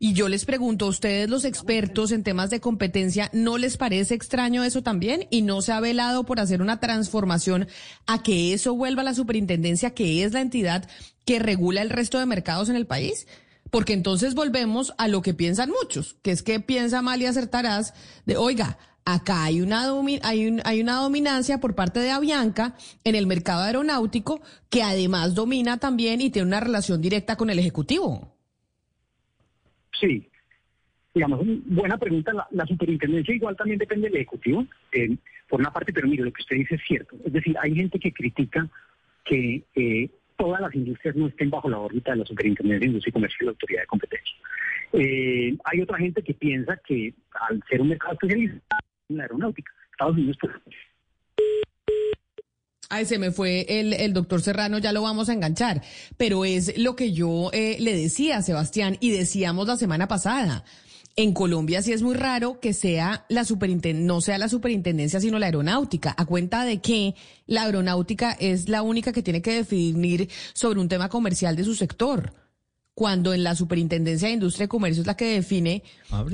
Y 0.00 0.12
yo 0.12 0.28
les 0.28 0.44
pregunto, 0.44 0.86
¿a 0.86 0.90
ustedes 0.90 1.28
los 1.28 1.44
expertos 1.44 2.12
en 2.12 2.22
temas 2.22 2.50
de 2.50 2.60
competencia, 2.60 3.30
no 3.32 3.58
les 3.58 3.76
parece 3.76 4.14
extraño 4.14 4.62
eso 4.62 4.82
también? 4.82 5.26
¿Y 5.30 5.42
no 5.42 5.60
se 5.60 5.72
ha 5.72 5.80
velado 5.80 6.24
por 6.24 6.38
hacer 6.38 6.62
una 6.62 6.78
transformación 6.78 7.66
a 8.06 8.22
que 8.22 8.52
eso 8.52 8.76
vuelva 8.76 9.02
a 9.02 9.04
la 9.04 9.14
superintendencia, 9.14 9.94
que 9.94 10.22
es 10.22 10.32
la 10.32 10.40
entidad 10.40 10.88
que 11.24 11.40
regula 11.40 11.82
el 11.82 11.90
resto 11.90 12.20
de 12.20 12.26
mercados 12.26 12.68
en 12.68 12.76
el 12.76 12.86
país? 12.86 13.26
Porque 13.70 13.92
entonces 13.92 14.34
volvemos 14.34 14.94
a 14.98 15.08
lo 15.08 15.20
que 15.20 15.34
piensan 15.34 15.70
muchos, 15.70 16.16
que 16.22 16.30
es 16.30 16.44
que 16.44 16.60
piensa 16.60 17.02
mal 17.02 17.20
y 17.20 17.26
acertarás 17.26 17.92
de, 18.24 18.36
oiga, 18.36 18.78
acá 19.14 19.44
hay 19.44 19.62
una, 19.62 19.84
hay, 20.22 20.58
hay 20.64 20.80
una 20.80 20.96
dominancia 20.96 21.58
por 21.58 21.74
parte 21.74 22.00
de 22.00 22.10
Avianca 22.10 22.74
en 23.04 23.14
el 23.14 23.26
mercado 23.26 23.62
aeronáutico 23.62 24.40
que 24.70 24.82
además 24.82 25.34
domina 25.34 25.78
también 25.78 26.20
y 26.20 26.30
tiene 26.30 26.48
una 26.48 26.60
relación 26.60 27.00
directa 27.00 27.36
con 27.36 27.48
el 27.48 27.58
Ejecutivo. 27.58 28.34
Sí, 29.98 30.28
digamos, 31.14 31.40
buena 31.66 31.96
pregunta. 31.96 32.32
La, 32.50 32.66
superintendencia 32.66 33.34
igual 33.34 33.56
también 33.56 33.78
depende 33.78 34.08
del 34.08 34.16
Ejecutivo, 34.16 34.66
eh, 34.92 35.16
por 35.48 35.60
una 35.60 35.72
parte, 35.72 35.92
pero 35.92 36.06
mire, 36.06 36.24
lo 36.24 36.32
que 36.32 36.42
usted 36.42 36.56
dice 36.56 36.74
es 36.74 36.82
cierto. 36.86 37.16
Es 37.24 37.32
decir, 37.32 37.56
hay 37.60 37.74
gente 37.74 37.98
que 37.98 38.12
critica 38.12 38.68
que 39.24 39.62
eh, 39.74 40.10
todas 40.36 40.60
las 40.60 40.74
industrias 40.74 41.16
no 41.16 41.28
estén 41.28 41.48
bajo 41.48 41.70
la 41.70 41.78
órbita 41.78 42.10
de 42.10 42.18
la 42.18 42.26
superintendencia 42.26 42.80
de 42.80 42.86
industria 42.86 43.10
y 43.10 43.12
comercio 43.12 43.38
y 43.40 43.44
la 43.46 43.50
autoridad 43.52 43.80
de 43.80 43.86
competencia. 43.86 44.36
Eh, 44.92 45.56
hay 45.64 45.80
otra 45.80 45.98
gente 45.98 46.22
que 46.22 46.34
piensa 46.34 46.78
que 46.86 47.14
al 47.40 47.62
ser 47.68 47.80
un 47.80 47.88
mercado 47.88 48.12
especializado 48.12 48.60
en 49.08 49.16
la 49.16 49.24
aeronáutica, 49.24 49.72
Estados 49.92 50.14
Unidos... 50.14 50.36
Pues, 50.40 50.54
Ay, 52.90 53.04
se 53.04 53.18
me 53.18 53.30
fue 53.30 53.66
el, 53.68 53.92
el, 53.92 54.14
doctor 54.14 54.40
Serrano, 54.40 54.78
ya 54.78 54.92
lo 54.92 55.02
vamos 55.02 55.28
a 55.28 55.34
enganchar. 55.34 55.82
Pero 56.16 56.46
es 56.46 56.78
lo 56.78 56.96
que 56.96 57.12
yo 57.12 57.50
eh, 57.52 57.76
le 57.80 57.94
decía 57.94 58.40
Sebastián 58.40 58.96
y 59.00 59.10
decíamos 59.10 59.66
la 59.66 59.76
semana 59.76 60.08
pasada. 60.08 60.64
En 61.14 61.34
Colombia 61.34 61.82
sí 61.82 61.92
es 61.92 62.00
muy 62.00 62.14
raro 62.14 62.60
que 62.60 62.72
sea 62.72 63.26
la 63.28 63.44
no 63.94 64.20
sea 64.22 64.38
la 64.38 64.48
superintendencia, 64.48 65.20
sino 65.20 65.38
la 65.38 65.46
aeronáutica, 65.46 66.14
a 66.16 66.24
cuenta 66.24 66.64
de 66.64 66.80
que 66.80 67.14
la 67.46 67.64
aeronáutica 67.64 68.32
es 68.32 68.70
la 68.70 68.82
única 68.82 69.12
que 69.12 69.22
tiene 69.22 69.42
que 69.42 69.52
definir 69.52 70.30
sobre 70.54 70.80
un 70.80 70.88
tema 70.88 71.10
comercial 71.10 71.56
de 71.56 71.64
su 71.64 71.74
sector 71.74 72.32
cuando 72.98 73.32
en 73.32 73.44
la 73.44 73.54
Superintendencia 73.54 74.26
de 74.26 74.34
Industria 74.34 74.64
y 74.64 74.68
Comercio 74.68 75.02
es 75.02 75.06
la 75.06 75.16
que 75.16 75.34
define, 75.34 75.84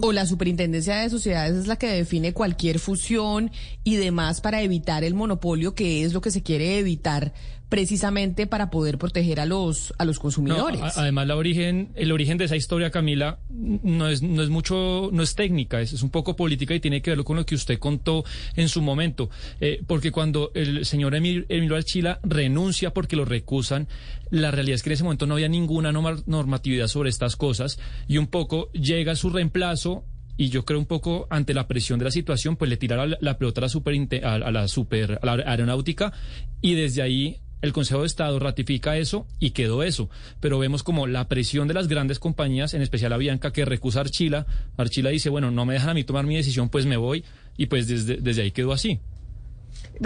o 0.00 0.12
la 0.12 0.24
Superintendencia 0.24 0.96
de 0.96 1.10
Sociedades 1.10 1.56
es 1.58 1.66
la 1.66 1.76
que 1.76 1.88
define 1.88 2.32
cualquier 2.32 2.78
fusión 2.78 3.50
y 3.84 3.96
demás 3.96 4.40
para 4.40 4.62
evitar 4.62 5.04
el 5.04 5.12
monopolio, 5.12 5.74
que 5.74 6.04
es 6.04 6.14
lo 6.14 6.22
que 6.22 6.30
se 6.30 6.42
quiere 6.42 6.78
evitar 6.78 7.34
precisamente 7.74 8.46
para 8.46 8.70
poder 8.70 8.98
proteger 8.98 9.40
a 9.40 9.46
los 9.46 9.92
a 9.98 10.04
los 10.04 10.20
consumidores. 10.20 10.80
además, 10.94 11.26
la 11.26 11.34
origen, 11.34 11.90
el 11.96 12.12
origen 12.12 12.38
de 12.38 12.44
esa 12.44 12.54
historia, 12.54 12.92
Camila, 12.92 13.40
no 13.50 14.08
es, 14.08 14.22
no 14.22 14.44
es 14.44 14.48
mucho, 14.48 15.10
no 15.12 15.24
es 15.24 15.34
técnica, 15.34 15.80
es, 15.80 16.00
un 16.00 16.10
poco 16.10 16.36
política 16.36 16.72
y 16.76 16.78
tiene 16.78 17.02
que 17.02 17.10
ver 17.10 17.24
con 17.24 17.36
lo 17.36 17.44
que 17.44 17.56
usted 17.56 17.80
contó 17.80 18.22
en 18.54 18.68
su 18.68 18.80
momento. 18.80 19.28
Eh, 19.60 19.82
porque 19.88 20.12
cuando 20.12 20.52
el 20.54 20.86
señor 20.86 21.16
Emilio 21.16 21.74
Alchila 21.74 22.20
renuncia 22.22 22.94
porque 22.94 23.16
lo 23.16 23.24
recusan, 23.24 23.88
la 24.30 24.52
realidad 24.52 24.76
es 24.76 24.84
que 24.84 24.90
en 24.90 24.94
ese 24.94 25.02
momento 25.02 25.26
no 25.26 25.34
había 25.34 25.48
ninguna 25.48 25.90
normatividad 25.90 26.86
sobre 26.86 27.10
estas 27.10 27.34
cosas 27.34 27.80
y 28.06 28.18
un 28.18 28.28
poco 28.28 28.70
llega 28.70 29.16
su 29.16 29.30
reemplazo 29.30 30.04
y 30.36 30.48
yo 30.48 30.64
creo 30.64 30.78
un 30.78 30.86
poco 30.86 31.26
ante 31.30 31.54
la 31.54 31.66
presión 31.66 31.98
de 31.98 32.04
la 32.04 32.10
situación, 32.12 32.54
pues 32.54 32.68
le 32.68 32.76
tiraron 32.76 33.16
la, 33.20 33.38
pelota 33.38 33.60
a 33.60 33.62
la, 33.62 33.68
super, 33.68 34.24
a, 34.24 34.38
la 34.38 34.68
super 34.68 35.18
a 35.20 35.26
la 35.26 35.50
aeronáutica 35.50 36.12
y 36.60 36.74
desde 36.74 37.02
ahí 37.02 37.40
el 37.62 37.72
Consejo 37.72 38.00
de 38.00 38.06
Estado 38.06 38.38
ratifica 38.38 38.96
eso 38.96 39.26
y 39.40 39.50
quedó 39.50 39.82
eso. 39.82 40.10
Pero 40.40 40.58
vemos 40.58 40.82
como 40.82 41.06
la 41.06 41.28
presión 41.28 41.68
de 41.68 41.74
las 41.74 41.88
grandes 41.88 42.18
compañías, 42.18 42.74
en 42.74 42.82
especial 42.82 43.12
a 43.12 43.16
Bianca, 43.16 43.52
que 43.52 43.64
recusa 43.64 44.00
a 44.00 44.02
Archila. 44.02 44.46
Archila 44.76 45.10
dice, 45.10 45.30
bueno, 45.30 45.50
no 45.50 45.64
me 45.64 45.74
dejan 45.74 45.90
a 45.90 45.94
mí 45.94 46.04
tomar 46.04 46.26
mi 46.26 46.36
decisión, 46.36 46.68
pues 46.68 46.86
me 46.86 46.96
voy. 46.96 47.24
Y 47.56 47.66
pues 47.66 47.88
desde, 47.88 48.16
desde 48.16 48.42
ahí 48.42 48.50
quedó 48.50 48.72
así. 48.72 49.00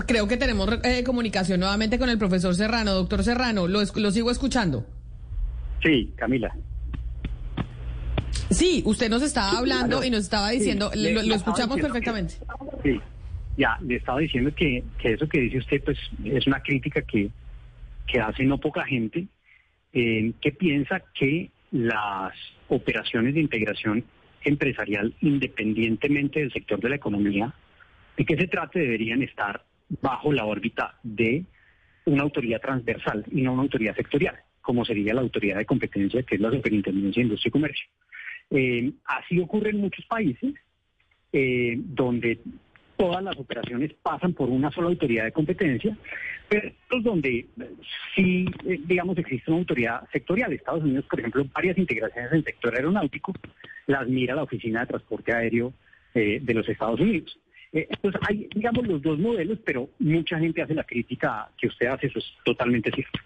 Creo 0.06 0.28
que 0.28 0.36
tenemos 0.36 0.68
eh, 0.84 1.02
comunicación 1.02 1.60
nuevamente 1.60 1.98
con 1.98 2.10
el 2.10 2.18
profesor 2.18 2.54
Serrano. 2.54 2.92
Doctor 2.92 3.24
Serrano, 3.24 3.66
lo, 3.66 3.80
lo 3.82 4.10
sigo 4.10 4.30
escuchando. 4.30 4.86
Sí, 5.82 6.12
Camila. 6.16 6.54
Sí, 8.50 8.82
usted 8.86 9.10
nos 9.10 9.22
estaba 9.22 9.58
hablando 9.58 10.02
y 10.02 10.10
nos 10.10 10.20
estaba 10.20 10.50
diciendo, 10.50 10.90
lo, 10.94 11.34
escuchamos 11.34 11.80
perfectamente. 11.80 12.34
sí, 12.82 13.00
ya, 13.58 13.76
le 13.82 13.96
estaba 13.96 14.20
diciendo 14.20 14.54
que, 14.54 14.84
que 14.98 15.14
eso 15.14 15.28
que 15.28 15.40
dice 15.40 15.58
usted 15.58 15.82
pues 15.84 15.98
es 16.24 16.46
una 16.46 16.60
crítica 16.60 17.02
que, 17.02 17.28
que 18.06 18.20
hace 18.20 18.44
no 18.44 18.58
poca 18.58 18.84
gente 18.84 19.26
eh, 19.92 20.32
que 20.40 20.52
piensa 20.52 21.02
que 21.12 21.50
las 21.72 22.32
operaciones 22.68 23.34
de 23.34 23.40
integración 23.40 24.04
empresarial, 24.44 25.12
independientemente 25.20 26.38
del 26.38 26.52
sector 26.52 26.80
de 26.80 26.88
la 26.88 26.96
economía, 26.96 27.52
de 28.16 28.24
que 28.24 28.36
se 28.36 28.46
trate, 28.46 28.78
deberían 28.78 29.22
estar 29.22 29.64
bajo 30.00 30.32
la 30.32 30.44
órbita 30.44 30.94
de 31.02 31.44
una 32.04 32.22
autoridad 32.22 32.60
transversal 32.60 33.24
y 33.32 33.42
no 33.42 33.54
una 33.54 33.62
autoridad 33.62 33.96
sectorial, 33.96 34.36
como 34.62 34.84
sería 34.84 35.14
la 35.14 35.22
autoridad 35.22 35.58
de 35.58 35.66
competencia, 35.66 36.22
que 36.22 36.36
es 36.36 36.40
la 36.40 36.52
Superintendencia 36.52 37.20
de 37.20 37.24
Industria 37.24 37.48
y 37.48 37.52
Comercio. 37.52 37.86
Eh, 38.50 38.92
así 39.04 39.40
ocurre 39.40 39.70
en 39.70 39.80
muchos 39.80 40.06
países, 40.06 40.54
eh, 41.32 41.74
donde 41.76 42.38
todas 42.98 43.22
las 43.22 43.38
operaciones 43.38 43.94
pasan 44.02 44.34
por 44.34 44.50
una 44.50 44.70
sola 44.72 44.88
autoridad 44.88 45.24
de 45.24 45.32
competencia, 45.32 45.96
pero 46.48 46.72
donde 47.00 47.46
sí, 48.14 48.44
eh, 48.66 48.80
digamos, 48.84 49.16
existe 49.16 49.50
una 49.50 49.60
autoridad 49.60 50.02
sectorial. 50.12 50.52
Estados 50.52 50.82
Unidos, 50.82 51.06
por 51.08 51.20
ejemplo, 51.20 51.46
varias 51.54 51.78
integraciones 51.78 52.32
en 52.32 52.38
el 52.38 52.44
sector 52.44 52.74
aeronáutico 52.74 53.32
las 53.86 54.06
mira 54.08 54.34
la 54.34 54.42
Oficina 54.42 54.80
de 54.80 54.86
Transporte 54.88 55.32
Aéreo 55.32 55.72
eh, 56.12 56.40
de 56.42 56.54
los 56.54 56.68
Estados 56.68 56.98
Unidos. 56.98 57.38
Eh, 57.72 57.86
entonces 57.88 58.20
hay, 58.26 58.48
digamos, 58.52 58.86
los 58.86 59.00
dos 59.00 59.18
modelos, 59.18 59.58
pero 59.64 59.88
mucha 60.00 60.38
gente 60.38 60.60
hace 60.60 60.74
la 60.74 60.84
crítica 60.84 61.48
que 61.56 61.68
usted 61.68 61.86
hace, 61.86 62.08
eso 62.08 62.18
es 62.18 62.26
totalmente 62.44 62.90
cierto. 62.90 63.20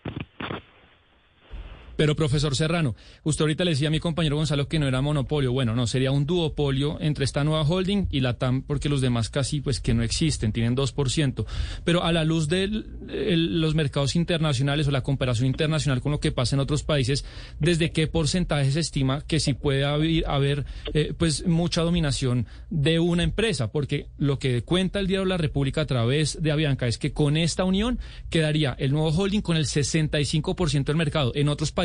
Pero 1.97 2.17
profesor 2.17 2.57
Serrano, 2.57 2.95
usted 3.23 3.43
ahorita 3.43 3.65
le 3.65 3.73
decía 3.73 3.89
a 3.89 3.91
mi 3.91 4.01
compañero 4.01 4.37
Gonzalo 4.37 4.69
que 4.69 4.79
no 4.79 4.89
era 4.89 5.01
monopolio. 5.01 5.53
Bueno, 5.53 5.75
no, 5.75 5.87
sería 5.87 6.11
un 6.11 6.27
duopolio 6.27 6.99
entre 7.01 7.25
esta 7.25 7.45
nueva 7.45 7.63
holding 7.63 8.07
y 8.11 8.21
la 8.21 8.35
TAM, 8.35 8.63
porque 8.63 8.89
los 8.89 9.01
demás 9.01 9.29
casi 9.29 9.61
pues 9.61 9.81
que 9.81 9.95
no 9.95 10.03
existen, 10.03 10.53
tienen 10.53 10.77
2%. 10.77 11.45
Pero 11.85 12.05
a 12.05 12.13
la 12.13 12.25
luz 12.25 12.49
de 12.49 12.69
los 12.69 13.75
mercados 13.75 14.17
internacionales 14.17 14.89
o 14.89 14.91
la 14.91 15.03
comparación 15.03 15.47
internacional 15.47 16.01
con 16.01 16.13
lo 16.13 16.21
que 16.21 16.33
pasa 16.33 16.57
en 16.57 16.61
otros 16.61 16.83
países, 16.83 17.25
¿desde 17.59 17.93
qué 17.93 18.07
porcentaje 18.07 18.71
se 18.71 18.81
estima 18.81 19.23
que 19.27 19.41
sí 19.41 19.55
puede 19.55 19.85
haber, 19.85 20.65
eh, 20.95 21.15
pues 21.17 21.47
mucha 21.47 21.83
dominación 21.83 22.47
de 22.71 22.99
una 22.99 23.23
empresa? 23.23 23.71
Porque 23.71 24.07
lo 24.19 24.39
que 24.39 24.63
cuenta 24.63 24.99
el 24.99 25.07
diario 25.07 25.27
La 25.27 25.37
República 25.37 25.83
a 25.83 25.87
través 25.87 26.43
de 26.43 26.53
Avianca 26.53 26.87
es 26.87 26.99
que 26.99 27.13
con 27.13 27.37
esta 27.37 27.65
unión 27.65 27.99
quedaría 28.31 28.75
el 28.79 28.93
nuevo 28.93 29.09
holding 29.09 29.41
con 29.43 29.57
el 29.57 29.67
65% 29.67 30.85
del 30.85 30.97
mercado. 30.97 31.33
En 31.35 31.49
otros 31.49 31.71
países 31.73 31.82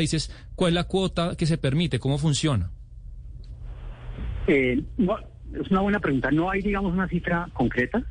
¿cuál 0.54 0.70
es 0.70 0.74
la 0.74 0.84
cuota 0.84 1.36
que 1.36 1.46
se 1.46 1.58
permite? 1.58 1.98
¿Cómo 1.98 2.18
funciona? 2.18 2.70
Eh, 4.48 4.82
es 5.60 5.70
una 5.70 5.80
buena 5.80 6.00
pregunta. 6.00 6.30
No 6.30 6.50
hay, 6.50 6.62
digamos, 6.62 6.92
una 6.92 7.08
cifra 7.08 7.48
concreta. 7.52 8.02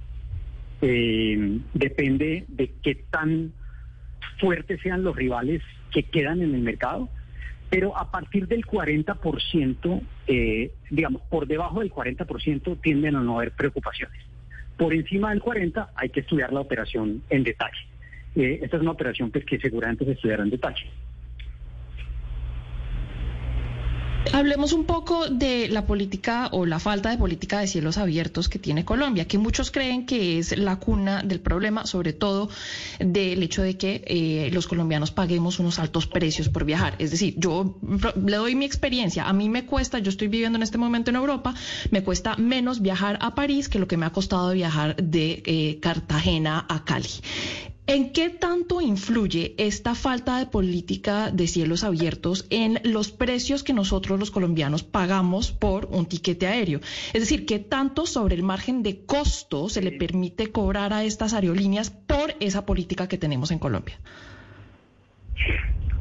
Eh, 0.81 1.59
depende 1.73 2.45
de 2.47 2.73
qué 2.83 2.95
tan 3.09 3.53
fuertes 4.39 4.79
sean 4.81 5.03
los 5.03 5.15
rivales 5.15 5.63
que 5.91 6.03
quedan 6.03 6.41
en 6.41 6.53
el 6.53 6.61
mercado. 6.61 7.09
Pero 7.69 7.97
a 7.97 8.11
partir 8.11 8.47
del 8.47 8.65
40%, 8.65 10.01
eh, 10.27 10.71
digamos, 10.89 11.21
por 11.23 11.47
debajo 11.47 11.79
del 11.81 11.91
40% 11.91 12.79
tienden 12.81 13.15
a 13.15 13.21
no 13.21 13.37
haber 13.37 13.51
preocupaciones. 13.51 14.21
Por 14.77 14.93
encima 14.93 15.31
del 15.31 15.41
40% 15.41 15.89
hay 15.95 16.09
que 16.09 16.21
estudiar 16.21 16.53
la 16.53 16.61
operación 16.61 17.23
en 17.29 17.43
detalle. 17.43 17.79
esta 18.35 18.77
es 18.77 18.81
una 18.81 18.91
operación 18.91 19.31
pues, 19.31 19.43
que 19.43 19.59
seguramente 19.59 20.05
se 20.05 20.11
estudiará 20.11 20.43
en 20.43 20.51
detalle. 20.51 20.85
Hablemos 24.33 24.73
un 24.73 24.85
poco 24.85 25.29
de 25.29 25.67
la 25.69 25.85
política 25.85 26.49
o 26.51 26.65
la 26.65 26.79
falta 26.79 27.09
de 27.09 27.17
política 27.17 27.59
de 27.59 27.67
cielos 27.67 27.97
abiertos 27.97 28.49
que 28.49 28.59
tiene 28.59 28.85
Colombia, 28.85 29.25
que 29.25 29.37
muchos 29.37 29.71
creen 29.71 30.05
que 30.05 30.37
es 30.39 30.57
la 30.57 30.77
cuna 30.77 31.23
del 31.23 31.39
problema, 31.39 31.85
sobre 31.85 32.13
todo 32.13 32.49
del 32.99 33.41
hecho 33.41 33.63
de 33.63 33.77
que 33.77 34.03
eh, 34.05 34.49
los 34.51 34.67
colombianos 34.67 35.11
paguemos 35.11 35.59
unos 35.59 35.79
altos 35.79 36.07
precios 36.07 36.49
por 36.49 36.65
viajar. 36.65 36.95
Es 36.99 37.11
decir, 37.11 37.35
yo 37.37 37.77
le 38.25 38.37
doy 38.37 38.55
mi 38.55 38.65
experiencia. 38.65 39.27
A 39.27 39.33
mí 39.33 39.49
me 39.49 39.65
cuesta, 39.65 39.99
yo 39.99 40.09
estoy 40.09 40.27
viviendo 40.27 40.57
en 40.57 40.63
este 40.63 40.77
momento 40.77 41.09
en 41.09 41.15
Europa, 41.15 41.53
me 41.91 42.03
cuesta 42.03 42.35
menos 42.35 42.81
viajar 42.81 43.17
a 43.21 43.33
París 43.33 43.69
que 43.69 43.79
lo 43.79 43.87
que 43.87 43.97
me 43.97 44.05
ha 44.05 44.11
costado 44.11 44.51
viajar 44.51 44.95
de 44.97 45.41
eh, 45.45 45.79
Cartagena 45.81 46.65
a 46.67 46.83
Cali. 46.83 47.09
¿En 47.89 48.11
qué 48.11 48.29
tanto 48.29 48.81
influye 48.81 49.55
esta 49.57 49.95
falta 49.95 50.39
de 50.39 50.45
política 50.45 51.31
de 51.31 51.47
cielos 51.47 51.85
abiertos 51.85 52.45
en 52.49 52.79
los 52.83 53.13
precios 53.13 53.63
que 53.63 53.71
nosotros 53.71 54.19
los 54.19 54.29
colombianos 54.29 54.83
pagamos 54.83 55.53
por 55.53 55.85
un 55.85 56.05
tiquete 56.05 56.47
aéreo? 56.47 56.79
Es 57.13 57.21
decir, 57.21 57.45
¿qué 57.45 57.59
tanto 57.59 58.05
sobre 58.05 58.35
el 58.35 58.43
margen 58.43 58.83
de 58.83 59.05
costo 59.05 59.69
se 59.69 59.81
le 59.81 59.93
permite 59.93 60.51
cobrar 60.51 60.91
a 60.91 61.05
estas 61.05 61.33
aerolíneas 61.33 61.89
por 61.89 62.33
esa 62.41 62.65
política 62.65 63.07
que 63.07 63.17
tenemos 63.17 63.51
en 63.51 63.59
Colombia? 63.59 63.97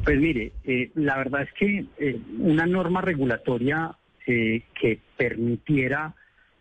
Pues 0.03 0.19
mire, 0.19 0.51
eh, 0.65 0.91
la 0.95 1.15
verdad 1.15 1.43
es 1.43 1.53
que 1.53 1.85
eh, 1.99 2.19
una 2.37 2.65
norma 2.65 2.99
regulatoria 2.99 3.95
eh, 4.25 4.63
que 4.77 4.99
permitiera 5.15 6.13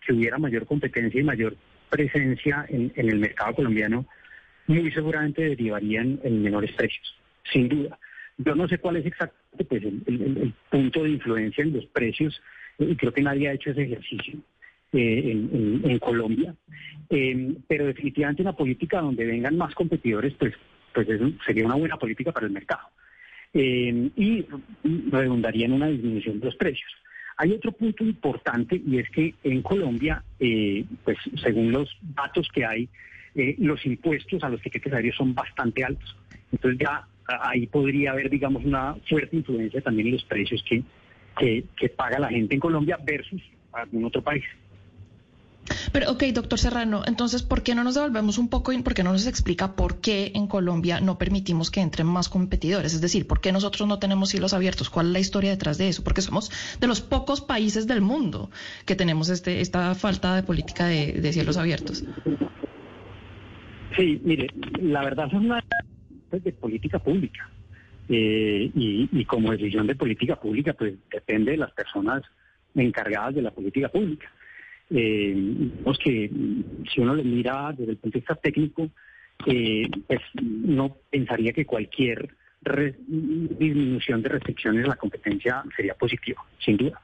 que 0.06 0.12
hubiera 0.12 0.38
mayor 0.38 0.66
competencia 0.66 1.20
y 1.20 1.24
mayor 1.24 1.56
presencia 1.90 2.64
en 2.68 2.92
el 2.94 3.18
mercado 3.18 3.56
colombiano, 3.56 4.06
muy 4.66 4.90
seguramente 4.90 5.42
derivarían 5.42 6.20
en 6.22 6.42
menores 6.42 6.72
precios, 6.72 7.14
sin 7.52 7.68
duda. 7.68 7.98
Yo 8.38 8.54
no 8.54 8.68
sé 8.68 8.78
cuál 8.78 8.96
es 8.96 9.06
exactamente 9.06 9.64
pues, 9.64 9.82
el, 9.84 10.52
punto 10.70 11.02
de 11.02 11.10
influencia 11.10 11.62
en 11.62 11.72
los 11.72 11.86
precios 11.86 12.40
y 12.78 12.94
creo 12.96 13.12
que 13.12 13.22
nadie 13.22 13.48
ha 13.48 13.54
hecho 13.54 13.70
ese 13.70 13.82
ejercicio. 13.82 14.38
en, 14.92 15.98
Colombia. 15.98 16.54
pero 17.68 17.86
definitivamente 17.86 18.42
una 18.42 18.54
política 18.54 19.00
donde 19.00 19.24
vengan 19.24 19.56
más 19.56 19.74
competidores, 19.74 20.34
pues, 20.34 20.54
pues 20.94 21.06
sería 21.44 21.66
una 21.66 21.74
buena 21.74 21.96
política 21.96 22.32
para 22.32 22.46
el 22.46 22.52
mercado. 22.52 22.88
y 23.52 24.44
redundaría 25.10 25.66
en 25.66 25.72
una 25.72 25.88
disminución 25.88 26.40
de 26.40 26.46
los 26.46 26.56
precios. 26.56 26.90
Hay 27.38 27.52
otro 27.52 27.72
punto 27.72 28.02
importante 28.02 28.80
y 28.86 28.98
es 28.98 29.10
que 29.10 29.34
en 29.44 29.62
Colombia, 29.62 30.22
pues 31.04 31.18
según 31.42 31.72
los 31.72 31.94
datos 32.14 32.48
que 32.52 32.64
hay, 32.64 32.88
los 33.58 33.84
impuestos 33.84 34.42
a 34.42 34.48
los 34.48 34.60
tiquetes 34.60 34.92
aéreos 34.92 35.16
son 35.16 35.34
bastante 35.34 35.84
altos. 35.84 36.16
Entonces 36.52 36.80
ya 36.80 37.06
ahí 37.26 37.66
podría 37.66 38.12
haber, 38.12 38.30
digamos, 38.30 38.64
una 38.64 38.94
fuerte 39.08 39.36
influencia 39.36 39.80
también 39.80 40.08
en 40.08 40.14
los 40.14 40.24
precios 40.24 40.64
que, 40.68 40.82
que, 41.76 41.88
paga 41.88 42.18
la 42.18 42.28
gente 42.28 42.54
en 42.54 42.60
Colombia 42.60 42.98
versus 43.04 43.42
algún 43.72 44.04
otro 44.04 44.22
país. 44.22 44.44
Pero, 45.92 46.12
ok, 46.12 46.22
doctor 46.26 46.58
Serrano, 46.58 47.02
entonces, 47.06 47.42
¿por 47.42 47.62
qué 47.62 47.74
no 47.74 47.82
nos 47.82 47.94
devolvemos 47.94 48.38
un 48.38 48.48
poco 48.48 48.72
y 48.72 48.80
por 48.82 48.94
qué 48.94 49.02
no 49.02 49.12
nos 49.12 49.26
explica 49.26 49.74
por 49.74 50.00
qué 50.00 50.30
en 50.34 50.46
Colombia 50.46 51.00
no 51.00 51.18
permitimos 51.18 51.72
que 51.72 51.80
entren 51.80 52.06
más 52.06 52.28
competidores? 52.28 52.94
Es 52.94 53.00
decir, 53.00 53.26
¿por 53.26 53.40
qué 53.40 53.50
nosotros 53.50 53.88
no 53.88 53.98
tenemos 53.98 54.28
cielos 54.28 54.52
abiertos? 54.52 54.90
¿Cuál 54.90 55.06
es 55.06 55.12
la 55.12 55.18
historia 55.18 55.50
detrás 55.50 55.76
de 55.76 55.88
eso? 55.88 56.04
Porque 56.04 56.22
somos 56.22 56.52
de 56.78 56.86
los 56.86 57.00
pocos 57.00 57.40
países 57.40 57.88
del 57.88 58.00
mundo 58.00 58.50
que 58.84 58.94
tenemos 58.94 59.28
este, 59.28 59.60
esta 59.60 59.94
falta 59.96 60.36
de 60.36 60.44
política 60.44 60.86
de, 60.86 61.32
cielos 61.32 61.56
abiertos. 61.56 62.04
Sí, 63.94 64.20
mire, 64.24 64.48
la 64.80 65.04
verdad 65.04 65.28
es 65.28 65.34
una 65.34 65.62
pues, 66.30 66.42
de 66.42 66.52
política 66.52 66.98
pública. 66.98 67.48
Eh, 68.08 68.70
y, 68.74 69.24
como 69.24 69.52
decisión 69.52 69.86
de 69.86 69.96
política 69.96 70.36
pública, 70.36 70.72
pues 70.74 70.94
depende 71.10 71.52
de 71.52 71.56
las 71.56 71.72
personas 71.72 72.22
encargadas 72.74 73.34
de 73.34 73.42
la 73.42 73.50
política 73.50 73.88
pública. 73.88 74.30
Eh, 74.90 75.70
que 76.02 76.30
si 76.92 77.00
uno 77.00 77.14
le 77.14 77.24
mira 77.24 77.74
desde 77.76 77.92
el 77.92 77.98
punto 77.98 78.18
de 78.18 78.20
vista 78.20 78.34
técnico, 78.36 78.88
eh, 79.46 79.88
pues 80.06 80.20
no 80.40 80.96
pensaría 81.10 81.52
que 81.52 81.66
cualquier 81.66 82.28
disminución 83.08 84.22
de 84.22 84.28
restricciones 84.28 84.84
a 84.84 84.88
la 84.88 84.96
competencia 84.96 85.64
sería 85.76 85.94
positiva, 85.94 86.44
sin 86.58 86.76
duda. 86.76 87.00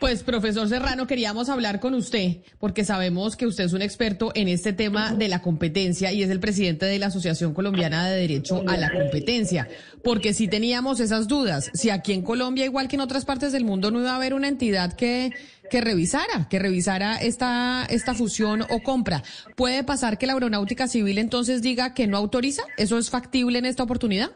Pues, 0.00 0.22
profesor 0.22 0.68
Serrano, 0.68 1.06
queríamos 1.06 1.48
hablar 1.48 1.80
con 1.80 1.94
usted, 1.94 2.38
porque 2.58 2.84
sabemos 2.84 3.36
que 3.36 3.46
usted 3.46 3.64
es 3.64 3.72
un 3.72 3.80
experto 3.80 4.32
en 4.34 4.48
este 4.48 4.72
tema 4.72 5.14
de 5.14 5.28
la 5.28 5.40
competencia 5.40 6.12
y 6.12 6.22
es 6.22 6.30
el 6.30 6.40
presidente 6.40 6.84
de 6.84 6.98
la 6.98 7.06
Asociación 7.06 7.54
Colombiana 7.54 8.06
de 8.08 8.20
Derecho 8.20 8.64
a 8.66 8.76
la 8.76 8.90
Competencia, 8.90 9.68
porque 10.02 10.34
sí 10.34 10.48
teníamos 10.48 11.00
esas 11.00 11.28
dudas, 11.28 11.70
si 11.72 11.90
aquí 11.90 12.12
en 12.12 12.22
Colombia, 12.22 12.64
igual 12.64 12.88
que 12.88 12.96
en 12.96 13.00
otras 13.00 13.24
partes 13.24 13.52
del 13.52 13.64
mundo, 13.64 13.90
no 13.90 14.00
iba 14.00 14.10
a 14.10 14.16
haber 14.16 14.34
una 14.34 14.48
entidad 14.48 14.92
que, 14.94 15.32
que 15.70 15.80
revisara, 15.80 16.48
que 16.50 16.58
revisara 16.58 17.16
esta, 17.16 17.86
esta 17.88 18.14
fusión 18.14 18.62
o 18.68 18.82
compra. 18.82 19.22
¿Puede 19.56 19.84
pasar 19.84 20.18
que 20.18 20.26
la 20.26 20.34
aeronáutica 20.34 20.88
civil 20.88 21.18
entonces 21.18 21.62
diga 21.62 21.94
que 21.94 22.06
no 22.06 22.18
autoriza? 22.18 22.62
¿Eso 22.76 22.98
es 22.98 23.10
factible 23.10 23.58
en 23.58 23.64
esta 23.64 23.84
oportunidad? 23.84 24.32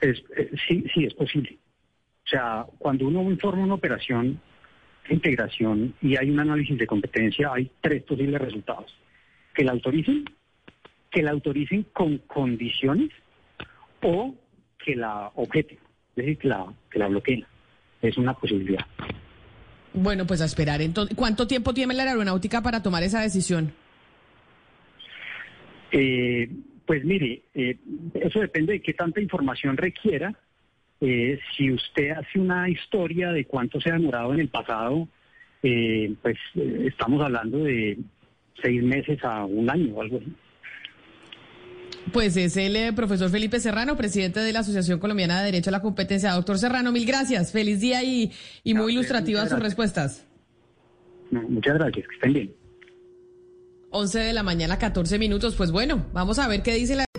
Es, 0.00 0.18
eh, 0.36 0.50
sí, 0.66 0.84
sí, 0.92 1.04
es 1.04 1.14
posible. 1.14 1.58
O 2.24 2.28
sea, 2.28 2.66
cuando 2.78 3.06
uno 3.06 3.22
informa 3.30 3.64
una 3.64 3.74
operación 3.74 4.40
de 5.08 5.14
integración 5.14 5.94
y 6.00 6.16
hay 6.16 6.30
un 6.30 6.40
análisis 6.40 6.78
de 6.78 6.86
competencia, 6.86 7.50
hay 7.52 7.70
tres 7.80 8.02
posibles 8.04 8.40
resultados. 8.40 8.94
Que 9.54 9.64
la 9.64 9.72
autoricen, 9.72 10.24
que 11.10 11.22
la 11.22 11.32
autoricen 11.32 11.84
con 11.92 12.18
condiciones 12.18 13.10
o 14.02 14.34
que 14.78 14.96
la 14.96 15.30
objeten, 15.34 15.78
es 16.10 16.16
decir, 16.16 16.38
que 16.38 16.48
la, 16.48 16.66
que 16.90 16.98
la 16.98 17.08
bloqueen. 17.08 17.44
Es 18.00 18.18
una 18.18 18.34
posibilidad. 18.34 18.84
Bueno, 19.94 20.26
pues 20.26 20.40
a 20.42 20.44
esperar. 20.44 20.82
Entonces, 20.82 21.16
¿Cuánto 21.16 21.46
tiempo 21.46 21.72
tiene 21.72 21.94
la 21.94 22.02
aeronáutica 22.02 22.62
para 22.62 22.82
tomar 22.82 23.02
esa 23.02 23.22
decisión? 23.22 23.72
Eh, 25.92 26.50
pues 26.84 27.04
mire, 27.04 27.44
eh, 27.54 27.78
eso 28.14 28.40
depende 28.40 28.74
de 28.74 28.82
qué 28.82 28.92
tanta 28.92 29.20
información 29.20 29.76
requiera 29.76 30.34
eh, 31.00 31.38
si 31.56 31.72
usted 31.72 32.10
hace 32.10 32.38
una 32.38 32.68
historia 32.68 33.32
de 33.32 33.44
cuánto 33.44 33.80
se 33.80 33.90
ha 33.90 33.94
demorado 33.94 34.32
en 34.34 34.40
el 34.40 34.48
pasado, 34.48 35.08
eh, 35.62 36.14
pues 36.22 36.36
eh, 36.54 36.86
estamos 36.88 37.22
hablando 37.22 37.58
de 37.58 37.98
seis 38.62 38.82
meses 38.82 39.18
a 39.22 39.44
un 39.44 39.68
año 39.70 39.94
o 39.94 40.02
algo 40.02 40.18
así. 40.18 40.32
Pues 42.12 42.36
es 42.36 42.56
el 42.56 42.94
profesor 42.94 43.30
Felipe 43.30 43.58
Serrano, 43.60 43.96
presidente 43.96 44.40
de 44.40 44.52
la 44.52 44.60
Asociación 44.60 44.98
Colombiana 44.98 45.38
de 45.40 45.46
Derecho 45.46 45.70
a 45.70 45.72
la 45.72 45.80
Competencia. 45.80 46.32
Doctor 46.32 46.58
Serrano, 46.58 46.92
mil 46.92 47.06
gracias. 47.06 47.50
Feliz 47.50 47.80
día 47.80 48.02
y, 48.02 48.30
y 48.62 48.74
muy 48.74 48.92
ilustrativas 48.92 49.48
sus 49.48 49.58
respuestas. 49.58 50.26
muchas 51.30 51.74
gracias, 51.74 52.06
que 52.06 52.14
estén 52.14 52.32
bien. 52.34 52.54
11 53.90 54.18
de 54.18 54.32
la 54.32 54.42
mañana, 54.42 54.78
14 54.78 55.18
minutos. 55.18 55.54
Pues 55.54 55.70
bueno, 55.70 56.06
vamos 56.12 56.38
a 56.38 56.48
ver 56.48 56.62
qué 56.62 56.74
dice 56.74 56.96
la... 56.96 57.04